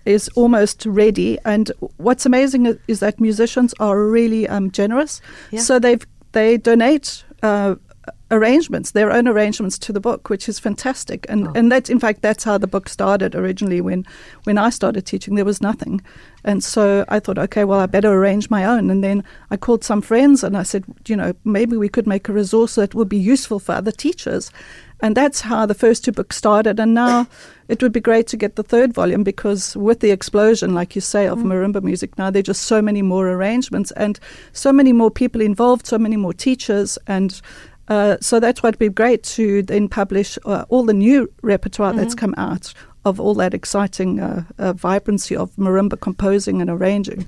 is 0.04 0.28
almost 0.36 0.84
ready. 0.86 1.38
And 1.46 1.72
what's 1.96 2.26
amazing 2.26 2.78
is 2.86 3.00
that 3.00 3.18
musicians 3.18 3.74
are 3.80 3.98
really 3.98 4.46
um, 4.46 4.70
generous, 4.70 5.20
Yeah. 5.50 5.60
so 5.60 5.78
they've 5.78 6.06
they 6.32 6.58
donate. 6.58 7.24
Uh, 7.42 7.76
arrangements 8.30 8.92
their 8.92 9.12
own 9.12 9.28
arrangements 9.28 9.78
to 9.78 9.92
the 9.92 10.00
book 10.00 10.30
which 10.30 10.48
is 10.48 10.58
fantastic. 10.58 11.26
And 11.28 11.48
Oh. 11.48 11.52
and 11.54 11.70
that's 11.70 11.90
in 11.90 12.00
fact 12.00 12.22
that's 12.22 12.44
how 12.44 12.58
the 12.58 12.66
book 12.66 12.88
started 12.88 13.34
originally 13.34 13.80
when 13.80 14.04
when 14.44 14.58
I 14.58 14.70
started 14.70 15.04
teaching. 15.04 15.34
There 15.34 15.44
was 15.44 15.60
nothing. 15.60 16.00
And 16.44 16.64
so 16.64 17.04
I 17.08 17.20
thought 17.20 17.38
okay 17.38 17.64
well 17.64 17.80
I 17.80 17.86
better 17.86 18.12
arrange 18.12 18.48
my 18.50 18.64
own. 18.64 18.90
And 18.90 19.04
then 19.04 19.24
I 19.50 19.56
called 19.56 19.84
some 19.84 20.00
friends 20.00 20.42
and 20.42 20.56
I 20.56 20.62
said 20.62 20.84
you 21.06 21.16
know 21.16 21.34
maybe 21.44 21.76
we 21.76 21.88
could 21.88 22.06
make 22.06 22.28
a 22.28 22.32
resource 22.32 22.76
that 22.76 22.94
would 22.94 23.08
be 23.08 23.18
useful 23.18 23.58
for 23.58 23.72
other 23.72 23.92
teachers. 23.92 24.50
And 25.00 25.14
that's 25.14 25.42
how 25.42 25.66
the 25.66 25.74
first 25.74 26.04
two 26.04 26.12
books 26.12 26.36
started. 26.36 26.80
And 26.80 26.94
now 26.94 27.26
it 27.68 27.82
would 27.82 27.92
be 27.92 28.00
great 28.00 28.26
to 28.28 28.38
get 28.38 28.56
the 28.56 28.62
third 28.62 28.94
volume 28.94 29.22
because 29.22 29.76
with 29.76 30.00
the 30.00 30.10
explosion 30.10 30.72
like 30.72 30.94
you 30.94 31.00
say 31.00 31.26
of 31.26 31.38
mm. 31.38 31.46
marimba 31.46 31.82
music 31.82 32.16
now 32.18 32.30
there 32.30 32.40
are 32.40 32.50
just 32.52 32.62
so 32.62 32.82
many 32.82 33.00
more 33.00 33.28
arrangements 33.28 33.90
and 33.92 34.20
so 34.52 34.70
many 34.70 34.92
more 34.92 35.10
people 35.10 35.40
involved 35.40 35.86
so 35.86 35.98
many 35.98 36.16
more 36.16 36.32
teachers. 36.32 36.98
And 37.06 37.40
uh, 37.88 38.16
so 38.20 38.40
that's 38.40 38.62
why 38.62 38.68
it'd 38.68 38.78
be 38.78 38.88
great 38.88 39.22
to 39.22 39.62
then 39.62 39.88
publish 39.88 40.38
uh, 40.44 40.64
all 40.68 40.84
the 40.84 40.94
new 40.94 41.30
repertoire 41.42 41.92
that's 41.92 42.14
come 42.14 42.34
out 42.36 42.72
of 43.04 43.20
all 43.20 43.34
that 43.34 43.52
exciting 43.52 44.20
uh, 44.20 44.44
uh, 44.58 44.72
vibrancy 44.72 45.36
of 45.36 45.54
marimba 45.56 46.00
composing 46.00 46.60
and 46.60 46.70
arranging. 46.70 47.26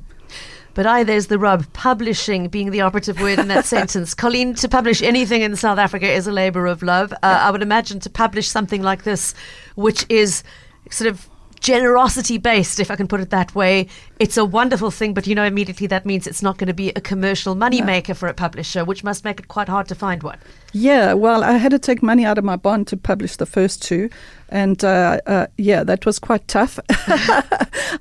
But 0.72 0.86
aye, 0.86 1.04
there's 1.04 1.28
the 1.28 1.38
rub. 1.38 1.70
Publishing 1.72 2.48
being 2.48 2.70
the 2.70 2.82
operative 2.82 3.20
word 3.20 3.38
in 3.38 3.48
that 3.48 3.64
sentence. 3.76 4.14
Colleen, 4.14 4.54
to 4.56 4.68
publish 4.68 5.00
anything 5.02 5.42
in 5.42 5.56
South 5.56 5.78
Africa 5.78 6.10
is 6.10 6.26
a 6.26 6.32
labour 6.32 6.66
of 6.66 6.82
love. 6.82 7.12
Uh, 7.14 7.16
I 7.22 7.50
would 7.50 7.62
imagine 7.62 7.98
to 8.00 8.10
publish 8.10 8.48
something 8.48 8.82
like 8.82 9.04
this, 9.04 9.34
which 9.74 10.04
is 10.10 10.42
sort 10.90 11.08
of 11.08 11.28
generosity 11.60 12.38
based, 12.38 12.80
if 12.80 12.90
I 12.90 12.96
can 12.96 13.08
put 13.08 13.20
it 13.20 13.30
that 13.30 13.54
way, 13.54 13.88
it's 14.18 14.36
a 14.36 14.44
wonderful 14.44 14.90
thing. 14.90 15.14
But 15.14 15.26
you 15.26 15.34
know, 15.34 15.44
immediately 15.44 15.86
that 15.88 16.06
means 16.06 16.26
it's 16.26 16.42
not 16.42 16.58
going 16.58 16.68
to 16.68 16.74
be 16.74 16.90
a 16.90 17.00
commercial 17.00 17.54
money 17.54 17.82
maker 17.82 18.14
for 18.14 18.28
a 18.28 18.34
publisher, 18.34 18.84
which 18.84 19.04
must 19.04 19.24
make 19.24 19.40
it 19.40 19.48
quite 19.48 19.68
hard 19.68 19.88
to 19.88 19.94
find 19.94 20.22
one. 20.22 20.38
Yeah, 20.72 21.14
well, 21.14 21.42
I 21.42 21.52
had 21.52 21.70
to 21.70 21.78
take 21.78 22.02
money 22.02 22.24
out 22.24 22.38
of 22.38 22.44
my 22.44 22.56
bond 22.56 22.86
to 22.88 22.96
publish 22.96 23.36
the 23.36 23.46
first 23.46 23.82
two. 23.82 24.10
And 24.48 24.84
uh, 24.84 25.20
uh, 25.26 25.46
yeah, 25.56 25.82
that 25.84 26.06
was 26.06 26.18
quite 26.18 26.46
tough. 26.48 26.78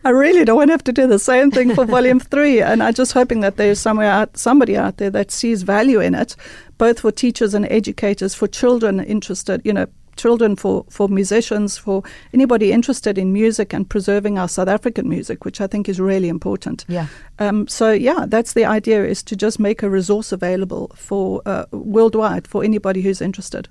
I 0.03 0.09
really 0.09 0.45
don't 0.45 0.57
want 0.57 0.69
to 0.69 0.74
have 0.74 0.83
to 0.83 0.93
do 0.93 1.07
the 1.07 1.19
same 1.19 1.51
thing 1.51 1.74
for 1.74 1.85
volume 1.85 2.19
three. 2.31 2.62
And 2.62 2.83
I'm 2.83 2.93
just 2.93 3.13
hoping 3.13 3.39
that 3.39 3.57
there's 3.57 3.79
somewhere 3.79 4.12
out, 4.12 4.38
somebody 4.38 4.77
out 4.77 4.97
there 4.97 5.09
that 5.09 5.31
sees 5.31 5.63
value 5.63 6.00
in 6.00 6.13
it, 6.13 6.35
both 6.77 7.00
for 7.00 7.12
teachers 7.12 7.53
and 7.53 7.65
educators, 7.71 8.35
for 8.35 8.47
children 8.47 9.00
interested, 9.00 9.62
you 9.63 9.74
know, 9.74 9.88
children, 10.15 10.55
for, 10.55 10.86
for 10.89 11.07
musicians, 11.07 11.77
for 11.77 12.03
anybody 12.34 12.72
interested 12.72 13.17
in 13.17 13.34
music 13.34 13.74
and 13.74 13.89
preserving 13.89 14.38
our 14.38 14.48
South 14.48 14.67
African 14.67 15.07
music, 15.10 15.45
which 15.45 15.62
I 15.62 15.67
think 15.67 15.89
is 15.89 16.00
really 16.00 16.29
important. 16.29 16.86
Yeah. 16.88 17.07
Um, 17.39 17.67
so 17.67 17.91
yeah, 17.91 18.25
that's 18.27 18.53
the 18.53 18.65
idea: 18.65 19.05
is 19.05 19.24
to 19.24 19.36
just 19.36 19.60
make 19.60 19.84
a 19.84 19.89
resource 19.89 20.31
available 20.31 20.91
for 20.95 21.41
uh, 21.45 21.65
worldwide 21.72 22.48
for 22.48 22.63
anybody 22.63 23.01
who's 23.01 23.22
interested. 23.22 23.69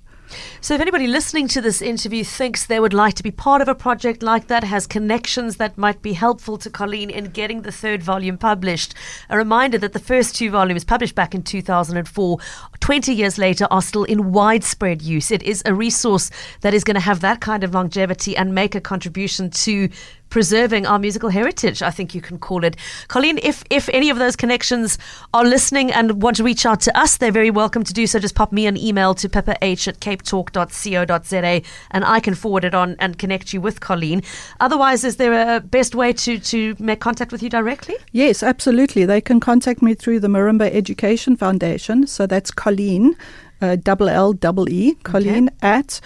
So, 0.61 0.75
if 0.75 0.81
anybody 0.81 1.07
listening 1.07 1.49
to 1.49 1.61
this 1.61 1.83
interview 1.83 2.25
thinks 2.25 2.65
they 2.65 2.81
would 2.81 2.95
like 2.95 3.15
to 3.15 3.23
be 3.23 3.31
part 3.31 3.61
of 3.61 3.69
a 3.69 3.75
project 3.75 4.23
like 4.23 4.47
that, 4.47 4.65
has 4.65 4.87
connections 4.87 5.57
that 5.57 5.77
might 5.77 6.01
be 6.03 6.15
helpful 6.15 6.57
to 6.59 6.71
Colleen 6.71 7.11
in 7.11 7.27
getting 7.27 7.63
the 7.63 7.73
third 7.73 8.03
volume 8.03 8.39
published, 8.39 8.95
a 9.29 9.37
reminder 9.37 9.79
that 9.79 9.93
the 9.93 9.99
first 9.99 10.35
two 10.35 10.51
volumes, 10.51 10.85
published 10.85 11.15
back 11.15 11.35
in 11.35 11.43
2004, 11.43 12.39
20 12.81 13.13
years 13.13 13.39
later, 13.39 13.67
are 13.71 13.83
still 13.83 14.05
in 14.05 14.33
widespread 14.33 15.03
use. 15.03 15.31
It 15.31 15.43
is 15.43 15.63
a 15.67 15.75
resource 15.75 16.31
that 16.63 16.75
is 16.75 16.85
going 16.85 16.95
to 16.95 17.01
have 17.01 17.21
that 17.21 17.41
kind 17.41 17.63
of 17.63 17.75
longevity 17.75 18.37
and 18.37 18.55
make 18.55 18.75
a 18.75 18.81
contribution 18.81 19.51
to 19.51 19.89
preserving 20.35 20.85
our 20.85 20.99
musical 20.99 21.29
heritage, 21.29 21.81
I 21.81 21.93
think 21.93 22.13
you 22.13 22.21
can 22.21 22.41
call 22.41 22.65
it. 22.65 22.77
Colleen, 23.07 23.39
if, 23.45 23.63
if 23.71 23.89
any 23.91 24.11
of 24.11 24.19
those 24.19 24.35
connections 24.35 24.99
are 25.33 25.45
listening 25.45 25.93
and 25.93 26.21
want 26.21 26.39
to 26.39 26.43
reach 26.43 26.67
out 26.67 26.81
to 26.81 26.99
us, 26.99 27.19
they're 27.19 27.31
very 27.31 27.53
welcome 27.53 27.85
to 27.85 27.93
do 27.93 28.05
so. 28.09 28.19
Just 28.19 28.35
pop 28.35 28.51
me 28.51 28.67
an 28.67 28.77
email 28.77 29.15
to 29.15 29.29
pippa 29.29 29.57
h 29.63 29.87
at 29.87 30.01
capetalk.co.za 30.01 31.63
and 31.93 32.05
I 32.05 32.19
can 32.19 32.35
forward 32.35 32.65
it 32.65 32.75
on 32.75 32.97
and 32.99 33.17
connect 33.17 33.53
you 33.53 33.61
with 33.61 33.79
Colleen. 33.79 34.25
Otherwise, 34.59 35.05
is 35.05 35.19
there 35.19 35.57
a 35.57 35.61
best 35.61 35.95
way 35.95 36.13
to, 36.13 36.41
to 36.41 36.75
make 36.81 36.99
contact 36.99 37.31
with 37.31 37.41
you 37.41 37.49
directly? 37.49 37.95
Yes, 38.11 38.43
absolutely. 38.43 39.05
They 39.05 39.21
can 39.21 39.39
contact 39.39 39.83
me 39.83 39.95
through 39.95 40.19
the 40.19 40.27
Marimba 40.27 40.69
Education 40.69 41.37
Foundation. 41.37 42.09
So 42.09 42.27
that's 42.27 42.51
Colleen, 42.51 43.15
uh, 43.63 43.77
double 43.77 44.09
L, 44.09 44.33
double 44.33 44.69
E, 44.69 44.97
Colleen 45.05 45.51
at 45.63 46.01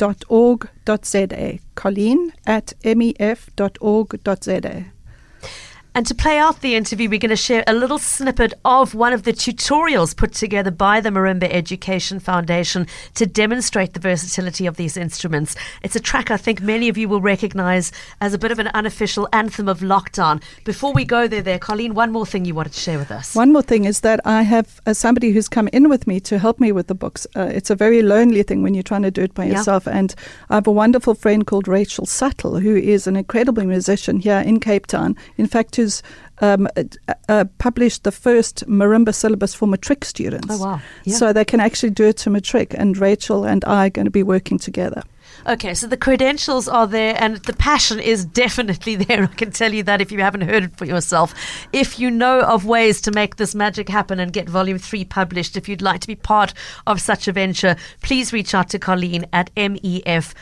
mef.org.za. 0.00 1.58
Colleen 1.74 2.32
at 2.46 2.74
mef.org.za. 2.84 4.74
And 5.92 6.06
to 6.06 6.14
play 6.14 6.38
out 6.38 6.60
the 6.60 6.76
interview, 6.76 7.10
we're 7.10 7.18
going 7.18 7.30
to 7.30 7.36
share 7.36 7.64
a 7.66 7.72
little 7.72 7.98
snippet 7.98 8.54
of 8.64 8.94
one 8.94 9.12
of 9.12 9.24
the 9.24 9.32
tutorials 9.32 10.16
put 10.16 10.32
together 10.32 10.70
by 10.70 11.00
the 11.00 11.10
Marimba 11.10 11.48
Education 11.50 12.20
Foundation 12.20 12.86
to 13.14 13.26
demonstrate 13.26 13.94
the 13.94 14.00
versatility 14.00 14.66
of 14.66 14.76
these 14.76 14.96
instruments. 14.96 15.56
It's 15.82 15.96
a 15.96 16.00
track 16.00 16.30
I 16.30 16.36
think 16.36 16.60
many 16.62 16.88
of 16.88 16.96
you 16.96 17.08
will 17.08 17.20
recognize 17.20 17.90
as 18.20 18.32
a 18.32 18.38
bit 18.38 18.52
of 18.52 18.60
an 18.60 18.68
unofficial 18.68 19.28
anthem 19.32 19.68
of 19.68 19.80
lockdown. 19.80 20.40
Before 20.64 20.92
we 20.92 21.04
go 21.04 21.26
there, 21.26 21.42
there, 21.42 21.58
Colleen, 21.58 21.94
one 21.94 22.12
more 22.12 22.24
thing 22.24 22.44
you 22.44 22.54
wanted 22.54 22.72
to 22.74 22.80
share 22.80 22.98
with 22.98 23.10
us. 23.10 23.34
One 23.34 23.52
more 23.52 23.62
thing 23.62 23.84
is 23.84 24.00
that 24.02 24.20
I 24.24 24.42
have 24.42 24.80
uh, 24.86 24.94
somebody 24.94 25.32
who's 25.32 25.48
come 25.48 25.68
in 25.72 25.88
with 25.88 26.06
me 26.06 26.20
to 26.20 26.38
help 26.38 26.60
me 26.60 26.70
with 26.70 26.86
the 26.86 26.94
books. 26.94 27.26
Uh, 27.34 27.50
it's 27.52 27.68
a 27.70 27.74
very 27.74 28.02
lonely 28.02 28.44
thing 28.44 28.62
when 28.62 28.74
you're 28.74 28.84
trying 28.84 29.02
to 29.02 29.10
do 29.10 29.22
it 29.22 29.34
by 29.34 29.46
Yeah. 29.46 29.54
yourself. 29.58 29.88
And 29.88 30.14
I 30.50 30.54
have 30.54 30.68
a 30.68 30.72
wonderful 30.72 31.14
friend 31.14 31.44
called 31.44 31.66
Rachel 31.66 32.06
Suttle, 32.06 32.62
who 32.62 32.76
is 32.76 33.08
an 33.08 33.16
incredible 33.16 33.64
musician 33.64 34.20
here 34.20 34.38
in 34.38 34.60
Cape 34.60 34.86
Town. 34.86 35.16
In 35.36 35.48
fact, 35.48 35.79
who's 35.80 36.02
um, 36.40 36.68
uh, 36.76 37.14
uh, 37.28 37.44
published 37.58 38.04
the 38.04 38.12
first 38.12 38.66
marimba 38.66 39.14
syllabus 39.14 39.54
for 39.54 39.66
matric 39.66 40.04
students. 40.04 40.48
Oh, 40.50 40.58
wow. 40.58 40.80
Yeah. 41.04 41.16
So 41.16 41.32
they 41.32 41.44
can 41.44 41.60
actually 41.60 41.90
do 41.90 42.04
it 42.04 42.16
to 42.18 42.30
matric. 42.30 42.74
And 42.76 42.96
Rachel 42.96 43.44
and 43.44 43.64
I 43.64 43.86
are 43.86 43.90
going 43.90 44.06
to 44.06 44.10
be 44.10 44.22
working 44.22 44.58
together. 44.58 45.02
Okay, 45.46 45.74
so 45.74 45.86
the 45.86 45.96
credentials 45.96 46.68
are 46.68 46.86
there 46.86 47.14
and 47.18 47.36
the 47.38 47.52
passion 47.52 47.98
is 48.00 48.24
definitely 48.24 48.96
there. 49.04 49.24
I 49.24 49.26
can 49.26 49.50
tell 49.50 49.72
you 49.72 49.82
that 49.84 50.00
if 50.00 50.12
you 50.12 50.20
haven't 50.20 50.42
heard 50.42 50.64
it 50.64 50.76
for 50.76 50.84
yourself. 50.84 51.34
If 51.72 51.98
you 51.98 52.10
know 52.10 52.40
of 52.40 52.66
ways 52.66 53.00
to 53.02 53.10
make 53.12 53.36
this 53.36 53.54
magic 53.54 53.88
happen 53.88 54.20
and 54.20 54.32
get 54.32 54.48
volume 54.48 54.78
three 54.78 55.04
published, 55.04 55.56
if 55.56 55.68
you'd 55.68 55.82
like 55.82 56.00
to 56.00 56.06
be 56.06 56.16
part 56.16 56.54
of 56.86 57.00
such 57.00 57.28
a 57.28 57.32
venture, 57.32 57.76
please 58.02 58.32
reach 58.32 58.54
out 58.54 58.68
to 58.70 58.78
Colleen 58.78 59.26
at 59.32 59.54
mef.org.za. 59.54 60.34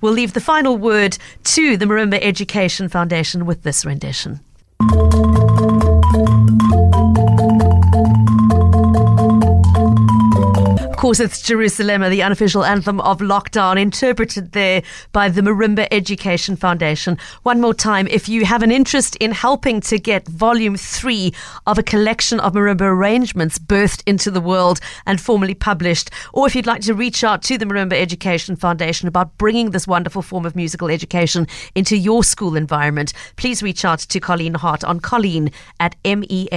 We'll 0.00 0.12
leave 0.12 0.32
the 0.32 0.40
final 0.40 0.76
word 0.76 1.18
to 1.44 1.76
the 1.76 1.84
Marimba 1.86 2.18
Education 2.22 2.88
Foundation 2.88 3.46
with 3.46 3.62
this 3.62 3.84
rendition. 3.84 4.40
Course, 11.04 11.20
it's 11.20 11.42
Jerusalem, 11.42 12.00
the 12.00 12.22
unofficial 12.22 12.64
anthem 12.64 12.98
of 13.02 13.18
lockdown, 13.18 13.78
interpreted 13.78 14.52
there 14.52 14.82
by 15.12 15.28
the 15.28 15.42
Marimba 15.42 15.86
Education 15.90 16.56
Foundation. 16.56 17.18
One 17.42 17.60
more 17.60 17.74
time, 17.74 18.06
if 18.06 18.26
you 18.26 18.46
have 18.46 18.62
an 18.62 18.72
interest 18.72 19.14
in 19.16 19.32
helping 19.32 19.82
to 19.82 19.98
get 19.98 20.26
volume 20.26 20.78
three 20.78 21.34
of 21.66 21.78
a 21.78 21.82
collection 21.82 22.40
of 22.40 22.54
marimba 22.54 22.86
arrangements 22.86 23.58
birthed 23.58 24.02
into 24.06 24.30
the 24.30 24.40
world 24.40 24.80
and 25.04 25.20
formally 25.20 25.52
published, 25.52 26.08
or 26.32 26.46
if 26.46 26.56
you'd 26.56 26.64
like 26.64 26.80
to 26.80 26.94
reach 26.94 27.22
out 27.22 27.42
to 27.42 27.58
the 27.58 27.66
Marimba 27.66 28.00
Education 28.00 28.56
Foundation 28.56 29.06
about 29.06 29.36
bringing 29.36 29.72
this 29.72 29.86
wonderful 29.86 30.22
form 30.22 30.46
of 30.46 30.56
musical 30.56 30.88
education 30.88 31.46
into 31.74 31.98
your 31.98 32.24
school 32.24 32.56
environment, 32.56 33.12
please 33.36 33.62
reach 33.62 33.84
out 33.84 33.98
to 33.98 34.20
Colleen 34.20 34.54
Hart 34.54 34.82
on 34.82 35.00
colleen 35.00 35.50
at 35.78 36.02
mef.org.za. 36.02 36.54